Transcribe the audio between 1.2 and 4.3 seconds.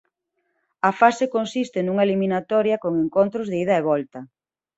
consiste nunha eliminatoria con encontros de ida e volta.